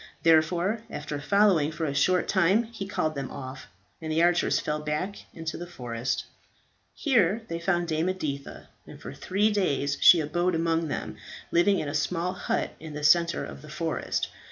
[0.23, 3.67] Therefore after following for a short time he called them off,
[4.01, 6.25] and the archers fell back into the forest.
[6.95, 11.17] Here they found Dame Editha, and for three days she abode among them,
[11.51, 14.29] living in a small hut in the centre of the forest.